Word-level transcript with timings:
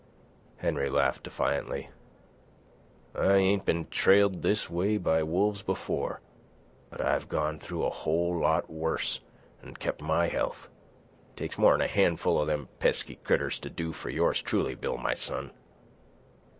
Henry 0.57 0.89
laughed 0.89 1.21
defiantly. 1.25 1.91
"I 3.13 3.35
ain't 3.35 3.65
been 3.65 3.85
trailed 3.85 4.41
this 4.41 4.67
way 4.67 4.97
by 4.97 5.21
wolves 5.21 5.61
before, 5.61 6.21
but 6.89 6.99
I've 7.01 7.29
gone 7.29 7.59
through 7.59 7.85
a 7.85 7.91
whole 7.91 8.35
lot 8.35 8.67
worse 8.67 9.19
an' 9.61 9.75
kept 9.75 10.01
my 10.01 10.27
health. 10.27 10.69
Takes 11.35 11.59
more'n 11.59 11.81
a 11.81 11.87
handful 11.87 12.41
of 12.41 12.47
them 12.47 12.67
pesky 12.79 13.17
critters 13.17 13.59
to 13.59 13.69
do 13.69 13.91
for 13.93 14.09
yours 14.09 14.41
truly, 14.41 14.73
Bill, 14.73 14.97
my 14.97 15.13
son." 15.13 15.51